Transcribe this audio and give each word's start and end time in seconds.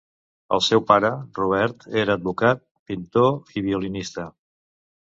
El 0.55 0.61
seu 0.67 0.81
pare, 0.91 1.11
Robert, 1.39 1.85
era 2.05 2.17
advocat, 2.21 2.65
pintor 2.93 3.57
i 3.61 3.69
violinista. 3.71 4.29